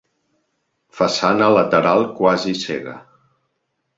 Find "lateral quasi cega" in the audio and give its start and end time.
1.57-2.95